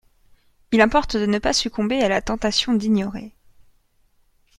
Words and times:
Il 0.71 0.81
importe 0.81 1.15
de 1.15 1.27
ne 1.27 1.37
pas 1.37 1.53
succomber 1.53 2.01
à 2.01 2.09
la 2.09 2.23
tentation 2.23 2.73
d'ignorer. 2.73 3.35